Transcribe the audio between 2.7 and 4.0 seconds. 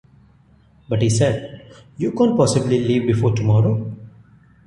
leave before to-morrow."